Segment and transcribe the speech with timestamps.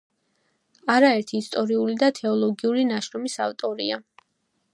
[0.93, 4.03] არაერთი ისტორიული და თეოლოგიური ნაშრომის ავტორია.